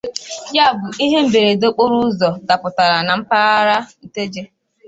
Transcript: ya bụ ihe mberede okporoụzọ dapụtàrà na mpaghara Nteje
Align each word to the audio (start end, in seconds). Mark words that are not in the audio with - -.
ya 0.55 0.65
bụ 0.79 0.87
ihe 1.05 1.19
mberede 1.27 1.65
okporoụzọ 1.71 2.29
dapụtàrà 2.47 2.97
na 3.07 3.13
mpaghara 3.19 3.77
Nteje 4.05 4.41